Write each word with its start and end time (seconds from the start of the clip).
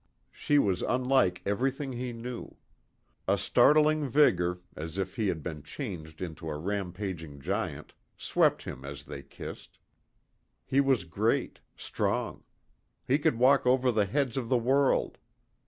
She 0.31 0.57
was 0.57 0.81
unlike 0.81 1.43
everything 1.45 1.91
he 1.91 2.11
knew. 2.11 2.55
A 3.27 3.37
startling 3.37 4.09
vigor, 4.09 4.57
as 4.75 4.97
if 4.97 5.15
he 5.15 5.27
had 5.27 5.43
been 5.43 5.61
changed 5.61 6.23
into 6.23 6.49
a 6.49 6.57
rampaging 6.57 7.39
giant, 7.39 7.93
swept 8.17 8.63
him 8.63 8.83
as 8.83 9.03
they 9.03 9.21
kissed. 9.21 9.77
He 10.65 10.81
was 10.81 11.03
great, 11.03 11.59
strong. 11.77 12.43
He 13.07 13.19
could 13.19 13.37
walk 13.37 13.67
over 13.67 13.91
the 13.91 14.05
heads 14.05 14.37
of 14.37 14.49
the 14.49 14.57
world. 14.57 15.19